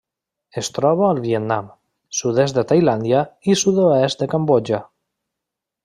Es 0.61 0.69
troba 0.77 1.03
al 1.07 1.19
Vietnam, 1.25 1.67
sud-est 2.21 2.57
de 2.61 2.65
Tailàndia 2.73 3.21
i 3.55 3.59
sud-oest 3.65 4.25
de 4.25 4.33
Cambodja. 4.35 4.83